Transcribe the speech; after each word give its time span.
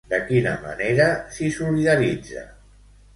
De 0.11 0.19
quina 0.27 0.53
manera 0.61 1.05
s'hi 1.35 1.49
solidaritza? 1.57 2.43